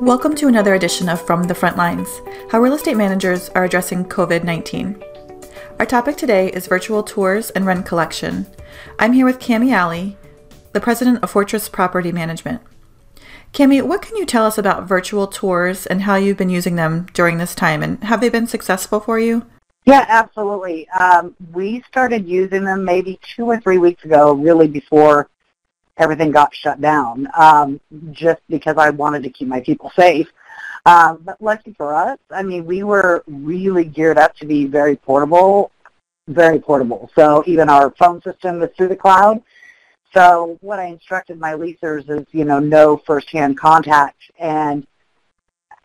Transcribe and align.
Welcome 0.00 0.36
to 0.36 0.46
another 0.46 0.74
edition 0.74 1.08
of 1.08 1.20
From 1.20 1.42
the 1.42 1.56
Front 1.56 1.76
Lines 1.76 2.20
How 2.52 2.60
Real 2.60 2.74
Estate 2.74 2.96
Managers 2.96 3.48
Are 3.56 3.64
Addressing 3.64 4.04
COVID 4.04 4.44
19. 4.44 5.02
Our 5.80 5.86
topic 5.86 6.16
today 6.16 6.52
is 6.52 6.68
virtual 6.68 7.02
tours 7.02 7.50
and 7.50 7.66
rent 7.66 7.84
collection. 7.84 8.46
I'm 9.00 9.12
here 9.12 9.26
with 9.26 9.40
Cami 9.40 9.72
Alley, 9.72 10.16
the 10.72 10.80
president 10.80 11.24
of 11.24 11.32
Fortress 11.32 11.68
Property 11.68 12.12
Management. 12.12 12.62
Cami, 13.52 13.82
what 13.82 14.00
can 14.00 14.16
you 14.16 14.24
tell 14.24 14.46
us 14.46 14.56
about 14.56 14.86
virtual 14.86 15.26
tours 15.26 15.84
and 15.84 16.02
how 16.02 16.14
you've 16.14 16.36
been 16.36 16.48
using 16.48 16.76
them 16.76 17.08
during 17.12 17.38
this 17.38 17.56
time, 17.56 17.82
and 17.82 18.04
have 18.04 18.20
they 18.20 18.28
been 18.28 18.46
successful 18.46 19.00
for 19.00 19.18
you? 19.18 19.46
Yeah, 19.84 20.06
absolutely. 20.08 20.88
Um, 20.90 21.34
we 21.52 21.82
started 21.88 22.24
using 22.28 22.62
them 22.62 22.84
maybe 22.84 23.18
two 23.34 23.46
or 23.46 23.58
three 23.58 23.78
weeks 23.78 24.04
ago, 24.04 24.32
really 24.32 24.68
before 24.68 25.28
everything 25.98 26.30
got 26.30 26.54
shut 26.54 26.80
down, 26.80 27.28
um, 27.36 27.80
just 28.12 28.40
because 28.48 28.76
I 28.78 28.90
wanted 28.90 29.22
to 29.24 29.30
keep 29.30 29.48
my 29.48 29.60
people 29.60 29.90
safe. 29.94 30.28
Um, 30.86 31.20
but 31.24 31.40
lucky 31.42 31.74
for 31.74 31.94
us, 31.94 32.18
I 32.30 32.42
mean, 32.42 32.64
we 32.64 32.82
were 32.82 33.24
really 33.26 33.84
geared 33.84 34.16
up 34.16 34.34
to 34.36 34.46
be 34.46 34.66
very 34.66 34.96
portable, 34.96 35.70
very 36.28 36.60
portable. 36.60 37.10
So 37.14 37.42
even 37.46 37.68
our 37.68 37.90
phone 37.98 38.22
system 38.22 38.62
is 38.62 38.70
through 38.76 38.88
the 38.88 38.96
cloud. 38.96 39.42
So 40.14 40.56
what 40.62 40.78
I 40.78 40.86
instructed 40.86 41.38
my 41.38 41.52
leasers 41.52 42.08
is, 42.08 42.26
you 42.32 42.44
know, 42.44 42.58
no 42.58 42.96
firsthand 42.96 43.58
contact. 43.58 44.30
And, 44.38 44.86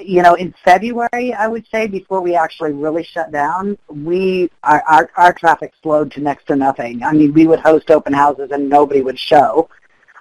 you 0.00 0.22
know, 0.22 0.34
in 0.34 0.52
February, 0.64 1.32
I 1.32 1.46
would 1.46 1.66
say, 1.70 1.86
before 1.86 2.20
we 2.20 2.34
actually 2.34 2.72
really 2.72 3.04
shut 3.04 3.30
down, 3.30 3.78
we, 3.88 4.50
our, 4.64 4.82
our, 4.88 5.10
our 5.16 5.32
traffic 5.32 5.72
slowed 5.82 6.10
to 6.12 6.20
next 6.20 6.46
to 6.46 6.56
nothing. 6.56 7.04
I 7.04 7.12
mean, 7.12 7.32
we 7.32 7.46
would 7.46 7.60
host 7.60 7.90
open 7.90 8.12
houses 8.12 8.50
and 8.50 8.68
nobody 8.68 9.02
would 9.02 9.18
show 9.18 9.68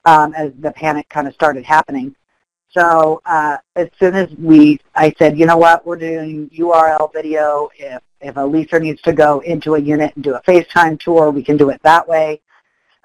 um, 0.07 0.33
as 0.33 0.53
the 0.59 0.71
panic 0.71 1.07
kind 1.09 1.27
of 1.27 1.33
started 1.33 1.65
happening. 1.65 2.15
So 2.69 3.21
uh, 3.25 3.57
as 3.75 3.89
soon 3.99 4.15
as 4.15 4.29
we, 4.39 4.79
I 4.95 5.13
said, 5.19 5.37
you 5.37 5.45
know 5.45 5.57
what, 5.57 5.85
we're 5.85 5.97
doing 5.97 6.49
URL 6.57 7.11
video. 7.13 7.69
If 7.77 8.01
if 8.19 8.35
a 8.35 8.39
leaser 8.39 8.81
needs 8.81 9.01
to 9.03 9.13
go 9.13 9.41
into 9.41 9.75
a 9.75 9.79
unit 9.79 10.15
and 10.15 10.23
do 10.23 10.33
a 10.33 10.41
FaceTime 10.41 10.99
tour, 10.99 11.29
we 11.29 11.43
can 11.43 11.55
do 11.55 11.69
it 11.69 11.79
that 11.83 12.07
way. 12.07 12.41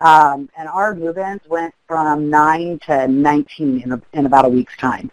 Um, 0.01 0.49
and 0.57 0.67
our 0.69 0.95
move-ins 0.95 1.43
went 1.49 1.75
from 1.87 2.31
9 2.31 2.81
to 2.87 3.09
19 3.09 3.83
in, 3.83 3.93
a, 3.93 4.03
in 4.15 4.25
about 4.25 4.47
a 4.47 4.49
week's 4.49 4.75
time. 4.79 5.11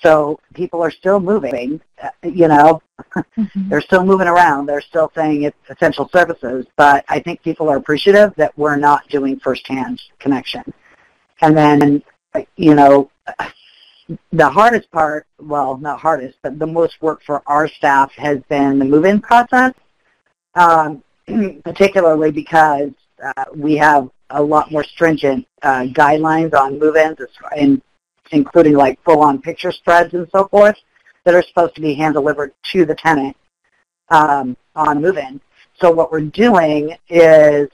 So 0.00 0.38
people 0.54 0.82
are 0.82 0.90
still 0.90 1.18
moving, 1.18 1.80
uh, 2.00 2.10
you 2.22 2.46
know, 2.46 2.80
mm-hmm. 3.16 3.44
they're 3.68 3.80
still 3.80 4.04
moving 4.04 4.28
around. 4.28 4.66
They're 4.66 4.80
still 4.80 5.10
saying 5.16 5.42
it's 5.42 5.56
essential 5.68 6.08
services, 6.10 6.64
but 6.76 7.04
I 7.08 7.18
think 7.18 7.42
people 7.42 7.68
are 7.68 7.76
appreciative 7.76 8.34
that 8.36 8.56
we're 8.56 8.76
not 8.76 9.08
doing 9.08 9.40
first-hand 9.40 10.00
connection. 10.20 10.62
And 11.44 11.54
then, 11.54 12.02
you 12.56 12.74
know, 12.74 13.10
the 14.32 14.48
hardest 14.48 14.90
part, 14.90 15.26
well, 15.38 15.76
not 15.76 16.00
hardest, 16.00 16.38
but 16.42 16.58
the 16.58 16.66
most 16.66 16.94
work 17.02 17.20
for 17.22 17.42
our 17.46 17.68
staff 17.68 18.10
has 18.12 18.38
been 18.48 18.78
the 18.78 18.84
move-in 18.86 19.20
process, 19.20 19.74
um, 20.54 21.04
particularly 21.62 22.30
because 22.30 22.92
uh, 23.22 23.44
we 23.54 23.76
have 23.76 24.08
a 24.30 24.42
lot 24.42 24.72
more 24.72 24.84
stringent 24.84 25.46
uh, 25.60 25.82
guidelines 25.82 26.54
on 26.54 26.78
move-ins, 26.78 27.18
and 27.54 27.82
including 28.30 28.72
like 28.72 28.98
full-on 29.04 29.42
picture 29.42 29.70
spreads 29.70 30.14
and 30.14 30.26
so 30.34 30.48
forth, 30.48 30.76
that 31.24 31.34
are 31.34 31.42
supposed 31.42 31.74
to 31.74 31.82
be 31.82 31.92
hand-delivered 31.92 32.54
to 32.72 32.86
the 32.86 32.94
tenant 32.94 33.36
um, 34.08 34.56
on 34.74 35.02
move-in. 35.02 35.38
So 35.78 35.90
what 35.90 36.10
we're 36.10 36.22
doing 36.22 36.96
is 37.10 37.68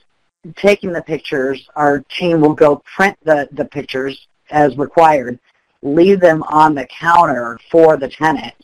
taking 0.56 0.92
the 0.92 1.02
pictures. 1.02 1.68
Our 1.76 2.00
team 2.16 2.40
will 2.40 2.54
go 2.54 2.82
print 2.96 3.16
the, 3.24 3.48
the 3.52 3.64
pictures 3.64 4.26
as 4.50 4.76
required 4.76 5.38
leave 5.82 6.20
them 6.20 6.42
on 6.44 6.74
the 6.74 6.86
counter 6.86 7.58
for 7.70 7.96
the 7.96 8.08
tenant, 8.08 8.54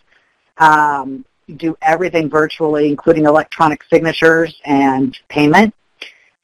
um, 0.58 1.24
do 1.56 1.76
everything 1.82 2.28
virtually, 2.28 2.88
including 2.88 3.26
electronic 3.26 3.82
signatures 3.84 4.60
and 4.64 5.16
payment. 5.28 5.74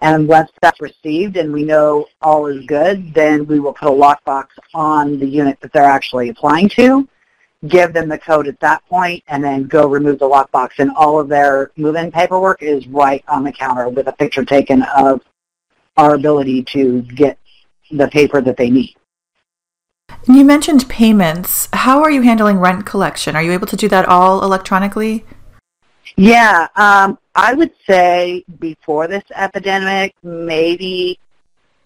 And 0.01 0.27
once 0.27 0.51
that's 0.61 0.81
received 0.81 1.37
and 1.37 1.53
we 1.53 1.63
know 1.63 2.07
all 2.23 2.47
is 2.47 2.65
good, 2.67 3.15
then 3.15 3.47
we 3.47 3.61
will 3.61 3.73
put 3.73 3.89
a 3.89 3.93
lockbox 3.93 4.47
on 4.75 5.19
the 5.19 5.27
unit 5.27 5.61
that 5.61 5.73
they're 5.73 5.85
actually 5.85 6.29
applying 6.29 6.69
to, 6.71 7.09
give 7.69 7.93
them 7.93 8.09
the 8.09 8.19
code 8.19 8.49
at 8.49 8.59
that 8.61 8.85
point, 8.89 9.23
and 9.29 9.43
then 9.43 9.65
go 9.65 9.89
remove 9.89 10.19
the 10.19 10.29
lockbox. 10.29 10.71
And 10.79 10.91
all 10.97 11.21
of 11.21 11.29
their 11.29 11.71
move-in 11.77 12.11
paperwork 12.11 12.63
is 12.63 12.87
right 12.89 13.25
on 13.29 13.45
the 13.45 13.53
counter 13.53 13.89
with 13.89 14.09
a 14.09 14.13
picture 14.13 14.45
taken 14.45 14.83
of 14.97 15.23
our 15.97 16.15
ability 16.15 16.65
to 16.65 17.03
get 17.03 17.39
the 17.91 18.09
paper 18.09 18.41
that 18.41 18.57
they 18.57 18.71
need. 18.71 18.97
You 20.29 20.45
mentioned 20.45 20.89
payments. 20.89 21.69
How 21.73 22.03
are 22.03 22.11
you 22.11 22.23
handling 22.23 22.59
rent 22.59 22.87
collection? 22.87 23.37
Are 23.37 23.43
you 23.43 23.53
able 23.53 23.67
to 23.67 23.77
do 23.77 23.89
that 23.89 24.07
all 24.07 24.43
electronically? 24.43 25.25
Yeah, 26.17 26.69
um, 26.77 27.19
I 27.35 27.55
would 27.55 27.73
say 27.87 28.45
before 28.59 29.09
this 29.09 29.25
epidemic, 29.35 30.15
maybe 30.23 31.19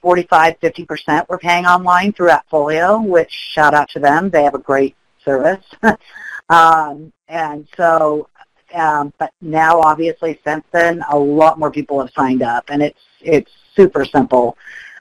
45, 0.02 0.58
50% 0.60 1.28
were 1.28 1.38
paying 1.38 1.66
online 1.66 2.12
through 2.12 2.30
Appfolio, 2.30 3.04
which 3.04 3.30
shout 3.30 3.74
out 3.74 3.88
to 3.90 4.00
them. 4.00 4.30
They 4.30 4.42
have 4.42 4.54
a 4.54 4.58
great 4.58 4.96
service. 5.26 5.64
um, 6.48 7.12
and 7.28 7.68
so, 7.76 8.28
um, 8.74 9.12
but 9.18 9.30
now 9.42 9.80
obviously 9.80 10.40
since 10.44 10.64
then, 10.72 11.04
a 11.10 11.18
lot 11.18 11.58
more 11.58 11.70
people 11.70 12.00
have 12.00 12.10
signed 12.16 12.42
up 12.42 12.64
and 12.68 12.82
it's, 12.82 13.00
it's 13.20 13.50
super 13.74 14.06
simple. 14.06 14.56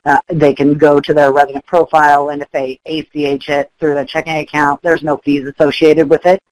Uh, 0.06 0.20
they 0.28 0.54
can 0.54 0.78
go 0.78 1.00
to 1.00 1.16
their 1.16 1.34
resident 1.34 1.66
profile, 1.66 2.30
and 2.30 2.40
if 2.40 2.52
they 2.52 2.80
ACH 2.86 3.50
it 3.50 3.72
through 3.80 3.96
the 3.96 4.06
checking 4.06 4.38
account, 4.38 4.80
there's 4.84 5.02
no 5.02 5.18
fees 5.18 5.48
associated 5.48 6.08
with 6.08 6.24
it. 6.28 6.44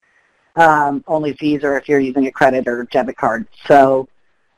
Um, 0.56 1.04
only 1.06 1.34
fees 1.34 1.62
are 1.62 1.76
if 1.78 1.88
you're 1.88 2.00
using 2.00 2.26
a 2.26 2.32
credit 2.32 2.66
or 2.66 2.84
debit 2.90 3.16
card. 3.16 3.46
So 3.66 4.08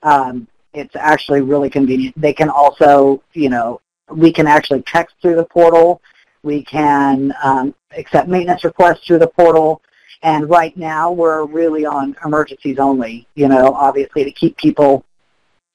um, 0.03 0.48
it's 0.72 0.97
actually 0.97 1.43
really 1.43 1.69
convenient. 1.69 2.19
They 2.19 2.33
can 2.33 2.48
also, 2.48 3.22
you 3.34 3.50
know, 3.50 3.83
we 4.10 4.33
can 4.33 4.47
actually 4.47 4.83
text 4.83 5.16
through 5.21 5.37
the 5.37 5.44
portal. 5.44 6.00
We 6.47 6.62
can 6.65 7.34
um, 7.43 7.75
accept 7.91 8.29
maintenance 8.29 8.65
requests 8.65 9.07
through 9.07 9.19
the 9.19 9.27
portal. 9.27 9.83
And 10.23 10.49
right 10.49 10.75
now 10.77 11.12
we're 11.12 11.45
really 11.45 11.84
on 11.84 12.17
emergencies 12.25 12.79
only, 12.79 13.27
you 13.34 13.49
know, 13.49 13.75
obviously 13.75 14.25
to 14.25 14.31
keep 14.31 14.57
people 14.57 15.05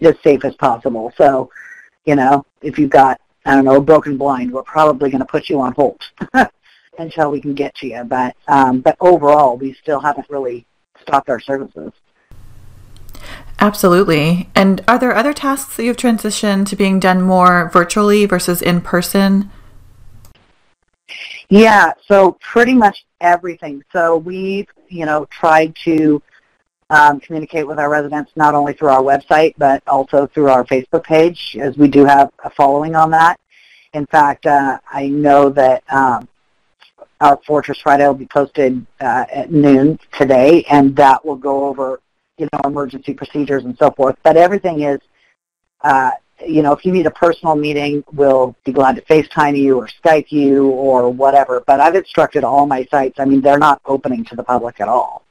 as 0.01 0.15
safe 0.23 0.43
as 0.43 0.55
possible. 0.55 1.13
So 1.15 1.51
you 2.05 2.15
know, 2.15 2.45
if 2.61 2.77
you've 2.79 2.89
got, 2.89 3.19
I 3.45 3.55
don't 3.55 3.65
know, 3.65 3.75
a 3.75 3.81
broken 3.81 4.17
blind, 4.17 4.51
we're 4.51 4.63
probably 4.63 5.09
going 5.09 5.19
to 5.19 5.25
put 5.25 5.49
you 5.49 5.59
on 5.61 5.73
hold 5.73 6.01
until 6.99 7.31
we 7.31 7.41
can 7.41 7.53
get 7.53 7.75
to 7.75 7.87
you. 7.87 8.03
But, 8.03 8.35
um, 8.47 8.81
but 8.81 8.97
overall, 8.99 9.57
we 9.57 9.73
still 9.73 9.99
haven't 9.99 10.29
really 10.29 10.65
stopped 11.01 11.29
our 11.29 11.39
services. 11.39 11.91
Absolutely. 13.59 14.49
And 14.55 14.83
are 14.87 14.97
there 14.97 15.15
other 15.15 15.33
tasks 15.33 15.77
that 15.77 15.83
you've 15.83 15.97
transitioned 15.97 16.67
to 16.67 16.75
being 16.75 16.99
done 16.99 17.21
more 17.21 17.69
virtually 17.71 18.25
versus 18.25 18.61
in 18.61 18.81
person? 18.81 19.51
Yeah, 21.51 21.91
so 22.07 22.37
pretty 22.39 22.73
much 22.73 23.05
everything. 23.19 23.83
So 23.91 24.15
we've, 24.15 24.69
you 24.87 25.05
know, 25.05 25.25
tried 25.25 25.75
to 25.83 26.23
um, 26.89 27.19
communicate 27.19 27.67
with 27.67 27.77
our 27.77 27.89
residents 27.89 28.31
not 28.37 28.55
only 28.55 28.71
through 28.71 28.87
our 28.87 29.01
website 29.01 29.55
but 29.57 29.83
also 29.85 30.27
through 30.27 30.47
our 30.47 30.63
Facebook 30.63 31.03
page, 31.03 31.57
as 31.59 31.75
we 31.75 31.89
do 31.89 32.05
have 32.05 32.31
a 32.45 32.49
following 32.49 32.95
on 32.95 33.11
that. 33.11 33.37
In 33.93 34.05
fact, 34.05 34.45
uh, 34.45 34.79
I 34.89 35.09
know 35.09 35.49
that 35.49 35.83
um, 35.91 36.29
our 37.19 37.37
Fortress 37.45 37.79
Friday 37.79 38.07
will 38.07 38.13
be 38.13 38.27
posted 38.27 38.85
uh, 39.01 39.25
at 39.29 39.51
noon 39.51 39.99
today, 40.17 40.63
and 40.71 40.95
that 40.95 41.25
will 41.25 41.35
go 41.35 41.65
over, 41.65 41.99
you 42.37 42.47
know, 42.53 42.61
emergency 42.63 43.13
procedures 43.13 43.65
and 43.65 43.77
so 43.77 43.91
forth. 43.91 44.15
But 44.23 44.37
everything 44.37 44.83
is, 44.83 45.01
uh, 45.81 46.11
you 46.47 46.61
know, 46.61 46.73
if 46.73 46.85
you 46.85 46.91
need 46.91 47.05
a 47.05 47.11
personal 47.11 47.55
meeting, 47.55 48.03
we'll 48.13 48.55
be 48.63 48.71
glad 48.71 48.95
to 48.95 49.01
FaceTime 49.03 49.57
you 49.57 49.77
or 49.77 49.87
Skype 49.87 50.31
you 50.31 50.67
or 50.67 51.09
whatever. 51.09 51.63
But 51.65 51.79
I've 51.79 51.95
instructed 51.95 52.43
all 52.43 52.65
my 52.65 52.85
sites. 52.85 53.19
I 53.19 53.25
mean, 53.25 53.41
they're 53.41 53.59
not 53.59 53.81
opening 53.85 54.25
to 54.25 54.35
the 54.35 54.43
public 54.43 54.79
at 54.81 54.87
all. 54.87 55.23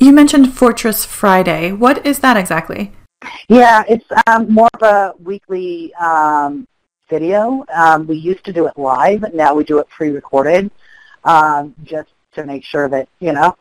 You 0.00 0.12
mentioned 0.12 0.54
Fortress 0.54 1.04
Friday. 1.04 1.72
What 1.72 2.04
is 2.06 2.20
that 2.20 2.36
exactly? 2.36 2.92
Yeah, 3.48 3.84
it's 3.88 4.06
um, 4.26 4.52
more 4.52 4.70
of 4.74 4.82
a 4.82 5.14
weekly 5.22 5.94
um, 5.94 6.66
video. 7.08 7.64
Um, 7.72 8.06
we 8.06 8.16
used 8.16 8.44
to 8.44 8.52
do 8.52 8.66
it 8.66 8.76
live, 8.76 9.20
but 9.20 9.34
now 9.34 9.54
we 9.54 9.64
do 9.64 9.78
it 9.78 9.88
pre-recorded, 9.88 10.70
um, 11.24 11.74
just 11.84 12.10
to 12.34 12.44
make 12.44 12.64
sure 12.64 12.88
that 12.88 13.08
you 13.20 13.32
know 13.32 13.56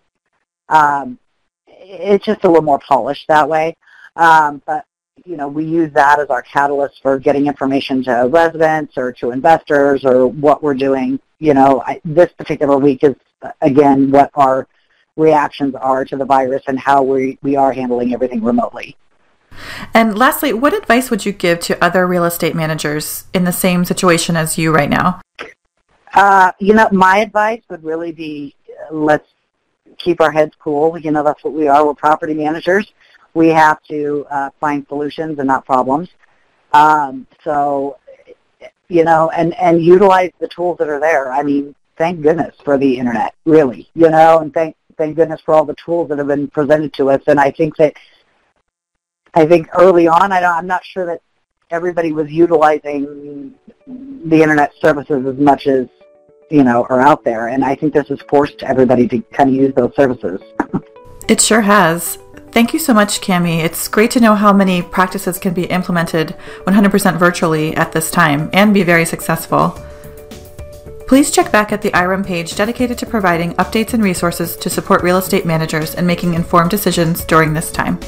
um, 0.69 1.19
it's 1.67 2.25
just 2.25 2.43
a 2.43 2.47
little 2.47 2.63
more 2.63 2.79
polished 2.79 3.27
that 3.27 3.47
way. 3.47 3.75
Um, 4.15 4.61
but 4.65 4.85
you 5.25 5.37
know, 5.37 5.47
we 5.47 5.65
use 5.65 5.91
that 5.93 6.19
as 6.19 6.29
our 6.29 6.41
catalyst 6.41 7.01
for 7.01 7.19
getting 7.19 7.47
information 7.47 8.03
to 8.03 8.27
residents 8.31 8.97
or 8.97 9.11
to 9.13 9.31
investors 9.31 10.03
or 10.03 10.27
what 10.27 10.63
we're 10.63 10.73
doing. 10.73 11.19
You 11.39 11.53
know, 11.53 11.83
I, 11.85 12.01
this 12.03 12.31
particular 12.33 12.77
week 12.77 13.03
is 13.03 13.15
again 13.61 14.11
what 14.11 14.31
our 14.35 14.67
reactions 15.15 15.75
are 15.75 16.05
to 16.05 16.15
the 16.15 16.25
virus 16.25 16.63
and 16.67 16.79
how 16.79 17.03
we, 17.03 17.37
we 17.41 17.55
are 17.55 17.71
handling 17.71 18.13
everything 18.13 18.43
remotely. 18.43 18.95
And 19.93 20.17
lastly, 20.17 20.53
what 20.53 20.73
advice 20.73 21.11
would 21.11 21.25
you 21.25 21.33
give 21.33 21.59
to 21.61 21.83
other 21.83 22.07
real 22.07 22.23
estate 22.23 22.55
managers 22.55 23.25
in 23.33 23.43
the 23.43 23.51
same 23.51 23.83
situation 23.83 24.37
as 24.37 24.57
you 24.57 24.73
right 24.73 24.89
now? 24.89 25.21
Uh, 26.13 26.51
you 26.59 26.73
know, 26.73 26.87
my 26.91 27.19
advice 27.19 27.61
would 27.69 27.83
really 27.83 28.11
be 28.11 28.55
let's 28.91 29.27
keep 29.97 30.21
our 30.21 30.31
heads 30.31 30.53
cool. 30.59 30.97
You 30.97 31.11
know, 31.11 31.23
that's 31.23 31.43
what 31.43 31.53
we 31.53 31.67
are. 31.67 31.85
We're 31.85 31.93
property 31.93 32.33
managers. 32.33 32.91
We 33.33 33.47
have 33.49 33.81
to 33.83 34.25
uh, 34.29 34.49
find 34.59 34.85
solutions 34.87 35.39
and 35.39 35.47
not 35.47 35.65
problems. 35.65 36.09
Um, 36.73 37.27
so, 37.43 37.97
you 38.87 39.03
know, 39.03 39.29
and, 39.31 39.53
and 39.55 39.81
utilize 39.81 40.31
the 40.39 40.47
tools 40.47 40.77
that 40.79 40.89
are 40.89 40.99
there. 40.99 41.31
I 41.31 41.43
mean, 41.43 41.75
thank 41.97 42.21
goodness 42.21 42.55
for 42.63 42.77
the 42.77 42.97
internet, 42.97 43.33
really, 43.45 43.89
you 43.93 44.09
know, 44.09 44.39
and 44.39 44.53
thank, 44.53 44.75
thank 44.97 45.15
goodness 45.15 45.41
for 45.45 45.53
all 45.53 45.65
the 45.65 45.75
tools 45.83 46.09
that 46.09 46.17
have 46.17 46.27
been 46.27 46.47
presented 46.47 46.93
to 46.93 47.09
us. 47.09 47.21
And 47.27 47.39
I 47.39 47.51
think 47.51 47.77
that, 47.77 47.93
I 49.33 49.45
think 49.45 49.69
early 49.77 50.07
on, 50.07 50.31
I 50.31 50.41
don't, 50.41 50.55
I'm 50.55 50.67
not 50.67 50.83
sure 50.83 51.05
that 51.05 51.21
everybody 51.71 52.11
was 52.11 52.29
utilizing 52.29 53.53
the 53.87 54.41
internet 54.41 54.73
services 54.81 55.25
as 55.25 55.37
much 55.37 55.67
as 55.67 55.87
you 56.49 56.63
know 56.63 56.85
are 56.89 56.99
out 56.99 57.23
there 57.23 57.47
and 57.47 57.63
i 57.63 57.73
think 57.73 57.93
this 57.93 58.09
has 58.09 58.19
forced 58.29 58.61
everybody 58.63 59.07
to 59.07 59.21
kind 59.33 59.49
of 59.49 59.55
use 59.55 59.73
those 59.73 59.95
services 59.95 60.41
it 61.29 61.39
sure 61.41 61.61
has 61.61 62.19
thank 62.51 62.73
you 62.73 62.79
so 62.79 62.93
much 62.93 63.21
cami 63.21 63.63
it's 63.63 63.87
great 63.87 64.11
to 64.11 64.19
know 64.19 64.35
how 64.35 64.51
many 64.53 64.81
practices 64.81 65.37
can 65.37 65.53
be 65.53 65.65
implemented 65.65 66.35
100% 66.65 67.17
virtually 67.17 67.75
at 67.75 67.91
this 67.91 68.11
time 68.11 68.49
and 68.53 68.73
be 68.73 68.83
very 68.83 69.05
successful 69.05 69.77
Please 71.11 71.29
check 71.29 71.51
back 71.51 71.73
at 71.73 71.81
the 71.81 71.91
IREM 71.91 72.23
page 72.23 72.55
dedicated 72.55 72.97
to 72.99 73.05
providing 73.05 73.51
updates 73.55 73.93
and 73.93 74.01
resources 74.01 74.55
to 74.55 74.69
support 74.69 75.03
real 75.03 75.17
estate 75.17 75.45
managers 75.45 75.93
in 75.95 76.07
making 76.07 76.35
informed 76.35 76.71
decisions 76.71 77.25
during 77.25 77.53
this 77.53 77.69
time. 77.69 77.99